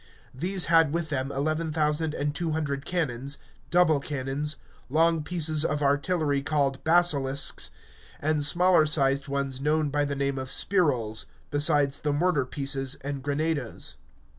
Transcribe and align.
These 0.33 0.65
had 0.65 0.95
with 0.95 1.09
them 1.11 1.31
eleven 1.31 1.71
thousand 1.71 2.15
and 2.15 2.33
two 2.33 2.53
hundred 2.53 2.87
cannons, 2.87 3.37
double 3.69 3.99
cannons, 3.99 4.55
long 4.89 5.21
pieces 5.21 5.63
of 5.63 5.83
artillery 5.83 6.41
called 6.41 6.83
basilisks, 6.83 7.69
and 8.19 8.43
smaller 8.43 8.87
sized 8.87 9.27
ones 9.27 9.61
known 9.61 9.89
by 9.89 10.05
the 10.05 10.15
name 10.15 10.39
of 10.39 10.49
spirols, 10.51 11.27
besides 11.51 11.99
the 11.99 12.13
mortar 12.13 12.47
pieces 12.47 12.95
and 13.01 13.21
grenadoes. 13.21 13.97